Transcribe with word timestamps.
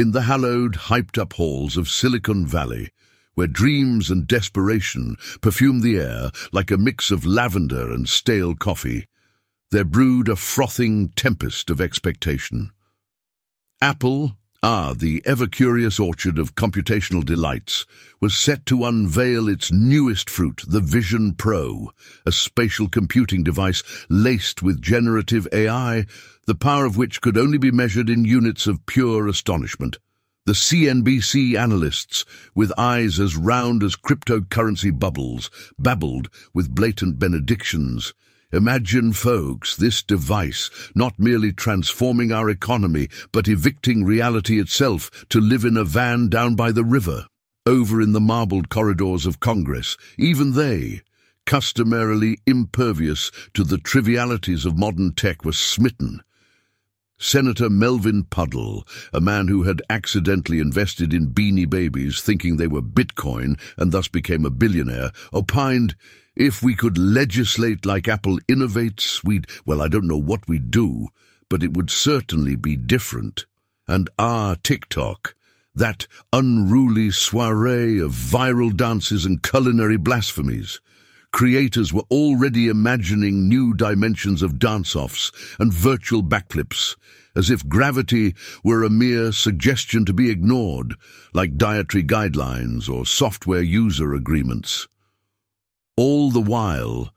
In 0.00 0.12
the 0.12 0.22
hallowed, 0.22 0.76
hyped-up 0.88 1.34
halls 1.34 1.76
of 1.76 1.90
Silicon 1.90 2.46
Valley, 2.46 2.88
where 3.34 3.46
dreams 3.46 4.10
and 4.10 4.26
desperation 4.26 5.18
perfume 5.42 5.82
the 5.82 5.98
air 5.98 6.30
like 6.52 6.70
a 6.70 6.78
mix 6.78 7.10
of 7.10 7.26
lavender 7.26 7.92
and 7.92 8.08
stale 8.08 8.54
coffee, 8.54 9.06
there 9.70 9.84
brewed 9.84 10.30
a 10.30 10.36
frothing 10.36 11.10
tempest 11.10 11.68
of 11.68 11.82
expectation. 11.82 12.70
Apple, 13.82 14.38
ah, 14.62 14.94
the 14.96 15.20
ever-curious 15.26 16.00
orchard 16.00 16.38
of 16.38 16.54
computational 16.54 17.22
delights, 17.22 17.84
was 18.22 18.34
set 18.34 18.64
to 18.64 18.86
unveil 18.86 19.50
its 19.50 19.70
newest 19.70 20.30
fruit, 20.30 20.62
the 20.66 20.80
Vision 20.80 21.34
Pro, 21.34 21.92
a 22.24 22.32
spatial 22.32 22.88
computing 22.88 23.42
device 23.42 23.82
laced 24.08 24.62
with 24.62 24.80
generative 24.80 25.46
AI, 25.52 26.06
the 26.50 26.54
power 26.56 26.84
of 26.84 26.96
which 26.96 27.20
could 27.20 27.38
only 27.38 27.58
be 27.58 27.70
measured 27.70 28.10
in 28.10 28.24
units 28.24 28.66
of 28.66 28.84
pure 28.84 29.28
astonishment. 29.28 29.98
The 30.46 30.52
CNBC 30.52 31.56
analysts, 31.56 32.24
with 32.56 32.72
eyes 32.76 33.20
as 33.20 33.36
round 33.36 33.84
as 33.84 33.94
cryptocurrency 33.94 34.90
bubbles, 34.90 35.48
babbled 35.78 36.28
with 36.52 36.74
blatant 36.74 37.20
benedictions. 37.20 38.14
Imagine, 38.52 39.12
folks, 39.12 39.76
this 39.76 40.02
device 40.02 40.70
not 40.92 41.20
merely 41.20 41.52
transforming 41.52 42.32
our 42.32 42.50
economy, 42.50 43.06
but 43.30 43.46
evicting 43.46 44.02
reality 44.04 44.58
itself 44.58 45.24
to 45.28 45.40
live 45.40 45.64
in 45.64 45.76
a 45.76 45.84
van 45.84 46.28
down 46.28 46.56
by 46.56 46.72
the 46.72 46.82
river. 46.82 47.28
Over 47.64 48.02
in 48.02 48.10
the 48.10 48.20
marbled 48.20 48.70
corridors 48.70 49.24
of 49.24 49.38
Congress, 49.38 49.96
even 50.18 50.54
they, 50.54 51.02
customarily 51.46 52.38
impervious 52.44 53.30
to 53.54 53.62
the 53.62 53.78
trivialities 53.78 54.66
of 54.66 54.76
modern 54.76 55.12
tech, 55.12 55.44
were 55.44 55.52
smitten. 55.52 56.22
Senator 57.22 57.68
Melvin 57.68 58.24
Puddle, 58.24 58.88
a 59.12 59.20
man 59.20 59.46
who 59.46 59.64
had 59.64 59.82
accidentally 59.90 60.58
invested 60.58 61.12
in 61.12 61.34
beanie 61.34 61.68
babies 61.68 62.22
thinking 62.22 62.56
they 62.56 62.66
were 62.66 62.80
Bitcoin 62.80 63.60
and 63.76 63.92
thus 63.92 64.08
became 64.08 64.46
a 64.46 64.50
billionaire, 64.50 65.12
opined, 65.30 65.94
if 66.34 66.62
we 66.62 66.74
could 66.74 66.96
legislate 66.96 67.84
like 67.84 68.08
Apple 68.08 68.38
innovates, 68.48 69.22
we'd, 69.22 69.46
well, 69.66 69.82
I 69.82 69.88
don't 69.88 70.08
know 70.08 70.16
what 70.16 70.48
we'd 70.48 70.70
do, 70.70 71.08
but 71.50 71.62
it 71.62 71.74
would 71.76 71.90
certainly 71.90 72.56
be 72.56 72.74
different. 72.74 73.44
And 73.86 74.08
ah, 74.18 74.56
TikTok, 74.62 75.34
that 75.74 76.06
unruly 76.32 77.10
soiree 77.10 78.00
of 78.00 78.12
viral 78.12 78.74
dances 78.74 79.26
and 79.26 79.42
culinary 79.42 79.98
blasphemies. 79.98 80.80
Creators 81.32 81.92
were 81.92 82.04
already 82.10 82.68
imagining 82.68 83.48
new 83.48 83.72
dimensions 83.72 84.42
of 84.42 84.58
dance-offs 84.58 85.30
and 85.58 85.72
virtual 85.72 86.22
backflips, 86.22 86.96
as 87.36 87.50
if 87.50 87.68
gravity 87.68 88.34
were 88.64 88.82
a 88.82 88.90
mere 88.90 89.30
suggestion 89.30 90.04
to 90.04 90.12
be 90.12 90.28
ignored, 90.28 90.94
like 91.32 91.56
dietary 91.56 92.02
guidelines 92.02 92.88
or 92.88 93.06
software 93.06 93.62
user 93.62 94.12
agreements. 94.12 94.88
All 95.96 96.30
the 96.30 96.40
while, 96.40 97.14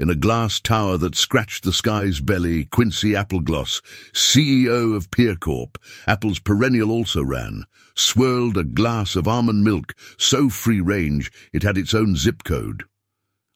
in 0.00 0.08
a 0.08 0.14
glass 0.14 0.58
tower 0.60 0.96
that 0.96 1.14
scratched 1.14 1.62
the 1.62 1.74
sky's 1.74 2.20
belly, 2.20 2.64
Quincy 2.64 3.12
Applegloss, 3.12 3.82
CEO 4.14 4.96
of 4.96 5.10
Pear 5.10 5.36
Corp, 5.36 5.76
Apple's 6.06 6.38
perennial 6.38 6.90
also 6.90 7.22
ran, 7.22 7.66
swirled 7.94 8.56
a 8.56 8.64
glass 8.64 9.14
of 9.14 9.28
almond 9.28 9.62
milk 9.62 9.94
so 10.16 10.48
free-range 10.48 11.30
it 11.52 11.62
had 11.62 11.76
its 11.76 11.92
own 11.92 12.16
zip 12.16 12.42
code. 12.42 12.84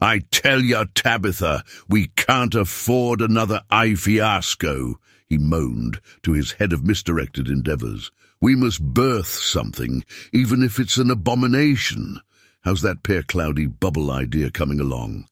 I 0.05 0.19
tell 0.31 0.61
you, 0.61 0.85
Tabitha, 0.95 1.65
we 1.89 2.09
can't 2.09 2.55
afford 2.55 3.23
another 3.23 3.63
eye 3.71 3.95
fiasco, 3.95 5.01
he 5.31 5.39
moaned 5.39 5.99
to 6.25 6.33
his 6.33 6.53
head 6.53 6.75
of 6.75 6.85
misdirected 6.85 7.49
endeavors. 7.49 8.13
We 8.39 8.55
must 8.55 8.83
birth 8.83 9.29
something, 9.29 10.05
even 10.31 10.63
if 10.63 10.79
it's 10.79 10.99
an 10.99 11.11
abomination. 11.11 12.21
How's 12.61 12.83
that 12.83 13.03
pear 13.03 13.23
cloudy 13.23 13.65
bubble 13.67 14.11
idea 14.11 14.51
coming 14.51 14.79
along? 14.79 15.27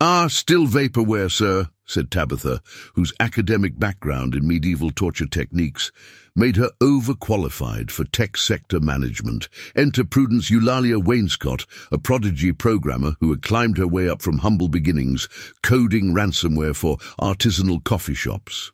Ah, 0.00 0.28
still 0.28 0.68
vaporware, 0.68 1.28
sir, 1.28 1.68
said 1.86 2.10
Tabitha, 2.10 2.60
whose 2.94 3.14
academic 3.20 3.78
background 3.78 4.34
in 4.34 4.46
medieval 4.46 4.90
torture 4.90 5.26
techniques 5.26 5.92
made 6.34 6.56
her 6.56 6.70
overqualified 6.80 7.90
for 7.90 8.04
tech 8.04 8.36
sector 8.36 8.80
management. 8.80 9.48
Enter 9.74 10.04
Prudence 10.04 10.50
Eulalia 10.50 11.02
Wainscott, 11.02 11.64
a 11.90 11.98
prodigy 11.98 12.52
programmer 12.52 13.14
who 13.20 13.30
had 13.30 13.42
climbed 13.42 13.78
her 13.78 13.86
way 13.86 14.08
up 14.08 14.20
from 14.20 14.38
humble 14.38 14.68
beginnings, 14.68 15.28
coding 15.62 16.12
ransomware 16.12 16.76
for 16.76 16.98
artisanal 17.20 17.82
coffee 17.82 18.14
shops. 18.14 18.72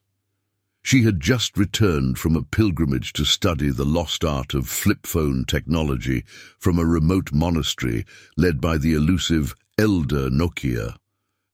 She 0.83 1.05
had 1.05 1.21
just 1.21 1.57
returned 1.57 2.19
from 2.19 2.35
a 2.35 2.43
pilgrimage 2.43 3.13
to 3.13 3.25
study 3.25 3.71
the 3.71 3.85
lost 3.85 4.25
art 4.25 4.53
of 4.53 4.69
flip 4.69 5.07
phone 5.07 5.45
technology 5.47 6.25
from 6.59 6.79
a 6.79 6.85
remote 6.85 7.33
monastery 7.33 8.05
led 8.37 8.61
by 8.61 8.79
the 8.79 8.95
elusive 8.95 9.55
Elder 9.79 10.29
Nokia. 10.29 10.97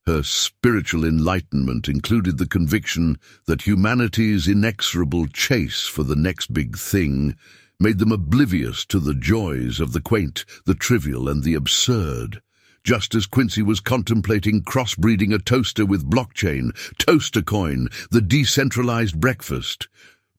Her 0.08 0.22
spiritual 0.22 1.04
enlightenment 1.04 1.86
included 1.86 2.38
the 2.38 2.46
conviction 2.46 3.18
that 3.44 3.66
humanity's 3.66 4.48
inexorable 4.48 5.26
chase 5.26 5.82
for 5.82 6.02
the 6.02 6.16
next 6.16 6.54
big 6.54 6.78
thing 6.78 7.36
made 7.78 7.98
them 7.98 8.10
oblivious 8.10 8.86
to 8.86 9.00
the 9.00 9.12
joys 9.12 9.80
of 9.80 9.92
the 9.92 10.00
quaint, 10.00 10.46
the 10.64 10.72
trivial, 10.72 11.28
and 11.28 11.44
the 11.44 11.52
absurd 11.52 12.40
just 12.82 13.14
as 13.14 13.26
Quincy 13.26 13.60
was 13.60 13.80
contemplating 13.80 14.62
crossbreeding 14.62 15.34
a 15.34 15.38
toaster 15.38 15.84
with 15.84 16.08
blockchain, 16.10 16.70
Toaster 16.96 17.42
Coin, 17.42 17.88
the 18.10 18.22
decentralized 18.22 19.20
breakfast. 19.20 19.88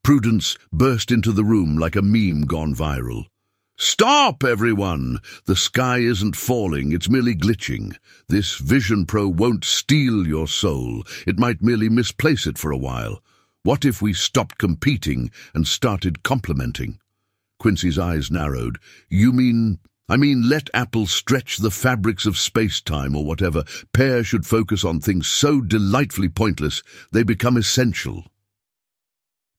Prudence 0.01 0.57
burst 0.73 1.11
into 1.11 1.31
the 1.31 1.43
room 1.43 1.77
like 1.77 1.95
a 1.95 2.01
meme 2.01 2.41
gone 2.47 2.73
viral. 2.73 3.25
Stop, 3.81 4.43
everyone! 4.43 5.19
The 5.45 5.55
sky 5.55 5.99
isn't 5.99 6.35
falling, 6.35 6.91
it's 6.91 7.09
merely 7.09 7.33
glitching. 7.33 7.95
This 8.27 8.57
Vision 8.57 9.05
Pro 9.05 9.29
won't 9.29 9.63
steal 9.63 10.27
your 10.27 10.49
soul. 10.49 11.03
It 11.25 11.39
might 11.39 11.61
merely 11.61 11.87
misplace 11.87 12.45
it 12.45 12.57
for 12.57 12.71
a 12.71 12.77
while. 12.77 13.23
What 13.63 13.85
if 13.85 14.01
we 14.01 14.11
stopped 14.11 14.57
competing 14.57 15.31
and 15.53 15.65
started 15.65 16.23
complimenting? 16.23 16.99
Quincy's 17.57 17.97
eyes 17.97 18.29
narrowed. 18.29 18.79
You 19.07 19.31
mean 19.31 19.79
I 20.09 20.17
mean, 20.17 20.49
let 20.49 20.69
Apple 20.73 21.07
stretch 21.07 21.59
the 21.59 21.71
fabrics 21.71 22.25
of 22.25 22.37
space-time 22.37 23.15
or 23.15 23.23
whatever. 23.23 23.63
Pear 23.93 24.25
should 24.25 24.45
focus 24.45 24.83
on 24.83 24.99
things 24.99 25.25
so 25.25 25.61
delightfully 25.61 26.27
pointless 26.27 26.83
they 27.13 27.23
become 27.23 27.55
essential. 27.55 28.25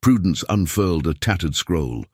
Prudence 0.02 0.44
unfurled 0.50 1.06
a 1.06 1.14
tattered 1.14 1.56
scroll. 1.56 2.04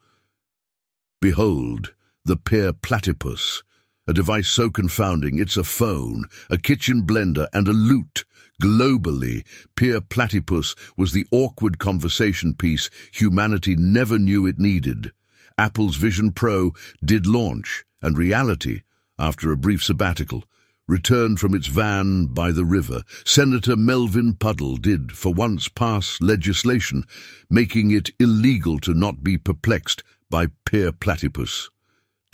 Behold, 1.20 1.94
the 2.26 2.36
Pear 2.36 2.72
Platypus, 2.72 3.62
a 4.08 4.12
device 4.12 4.48
so 4.48 4.68
confounding 4.68 5.38
it's 5.38 5.56
a 5.56 5.62
phone, 5.62 6.24
a 6.50 6.58
kitchen 6.58 7.06
blender, 7.06 7.46
and 7.52 7.68
a 7.68 7.72
lute. 7.72 8.24
Globally, 8.60 9.46
Pear 9.76 10.00
Platypus 10.00 10.74
was 10.96 11.12
the 11.12 11.24
awkward 11.30 11.78
conversation 11.78 12.52
piece 12.52 12.90
humanity 13.12 13.76
never 13.76 14.18
knew 14.18 14.44
it 14.44 14.58
needed. 14.58 15.12
Apple's 15.56 15.94
Vision 15.94 16.32
Pro 16.32 16.72
did 17.04 17.28
launch, 17.28 17.84
and 18.02 18.18
reality, 18.18 18.80
after 19.20 19.52
a 19.52 19.56
brief 19.56 19.84
sabbatical, 19.84 20.42
returned 20.88 21.38
from 21.38 21.54
its 21.54 21.68
van 21.68 22.26
by 22.26 22.50
the 22.50 22.64
river. 22.64 23.02
Senator 23.24 23.76
Melvin 23.76 24.34
Puddle 24.34 24.78
did, 24.78 25.12
for 25.12 25.32
once, 25.32 25.68
pass 25.68 26.18
legislation 26.20 27.04
making 27.48 27.92
it 27.92 28.10
illegal 28.18 28.80
to 28.80 28.94
not 28.94 29.22
be 29.22 29.38
perplexed 29.38 30.02
by 30.28 30.48
pear 30.64 30.90
platypus. 30.90 31.70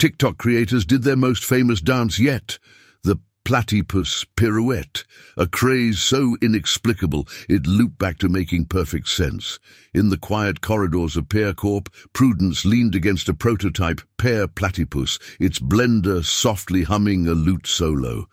TikTok 0.03 0.37
creators 0.37 0.83
did 0.85 1.03
their 1.03 1.15
most 1.15 1.45
famous 1.45 1.79
dance 1.79 2.19
yet, 2.19 2.59
the 3.03 3.21
platypus 3.45 4.25
pirouette, 4.35 5.05
a 5.37 5.47
craze 5.47 6.01
so 6.01 6.35
inexplicable 6.41 7.25
it 7.47 7.65
looped 7.65 7.99
back 7.99 8.17
to 8.17 8.27
making 8.27 8.65
perfect 8.65 9.07
sense. 9.07 9.59
In 9.93 10.09
the 10.09 10.17
quiet 10.17 10.59
corridors 10.59 11.15
of 11.15 11.29
Pear 11.29 11.53
Corp, 11.53 11.87
Prudence 12.11 12.65
leaned 12.65 12.95
against 12.95 13.29
a 13.29 13.33
prototype 13.33 14.01
pear 14.17 14.45
platypus, 14.45 15.19
its 15.39 15.59
blender 15.59 16.21
softly 16.21 16.83
humming 16.83 17.25
a 17.25 17.31
lute 17.31 17.65
solo. 17.65 18.27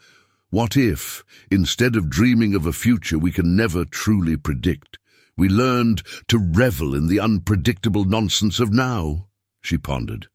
What 0.49 0.77
if, 0.77 1.23
instead 1.53 1.95
of 1.95 2.11
dreaming 2.11 2.57
of 2.57 2.67
a 2.67 2.73
future 2.73 3.17
we 3.17 3.31
can 3.31 3.55
never 3.55 3.85
truly 3.85 4.37
predict, 4.37 4.99
we 5.37 5.49
learned 5.49 6.03
to 6.27 6.37
revel 6.37 6.97
in 6.97 7.07
the 7.07 7.21
unpredictable 7.21 8.05
nonsense 8.05 8.59
of 8.59 8.73
now? 8.73 9.29
She 9.63 9.79
pondered. 9.79 10.27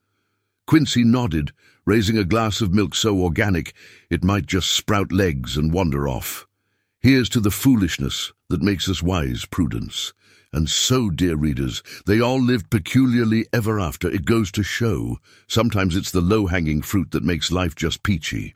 Quincy 0.67 1.03
nodded, 1.03 1.53
raising 1.85 2.17
a 2.17 2.23
glass 2.23 2.59
of 2.59 2.73
milk 2.73 2.95
so 2.95 3.19
organic 3.19 3.73
it 4.09 4.23
might 4.23 4.47
just 4.47 4.71
sprout 4.71 5.11
legs 5.11 5.57
and 5.57 5.71
wander 5.71 6.07
off. 6.07 6.47
Here's 6.99 7.29
to 7.29 7.39
the 7.39 7.51
foolishness 7.51 8.33
that 8.49 8.63
makes 8.63 8.89
us 8.89 9.03
wise, 9.03 9.45
Prudence. 9.45 10.13
And 10.51 10.67
so, 10.67 11.09
dear 11.11 11.35
readers, 11.35 11.83
they 12.07 12.19
all 12.19 12.41
lived 12.41 12.71
peculiarly 12.71 13.45
ever 13.53 13.79
after. 13.79 14.09
It 14.09 14.25
goes 14.25 14.51
to 14.53 14.63
show. 14.63 15.19
Sometimes 15.47 15.95
it's 15.95 16.11
the 16.11 16.21
low-hanging 16.21 16.81
fruit 16.81 17.11
that 17.11 17.23
makes 17.23 17.51
life 17.51 17.75
just 17.75 18.01
peachy. 18.01 18.54